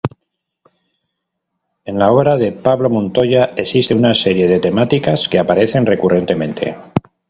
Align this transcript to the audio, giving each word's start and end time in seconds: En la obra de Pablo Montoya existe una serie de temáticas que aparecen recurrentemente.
En 1.85 1.99
la 1.99 2.11
obra 2.11 2.35
de 2.35 2.51
Pablo 2.53 2.89
Montoya 2.89 3.51
existe 3.55 3.93
una 3.93 4.15
serie 4.15 4.47
de 4.47 4.59
temáticas 4.59 5.29
que 5.29 5.37
aparecen 5.37 5.85
recurrentemente. 5.85 6.75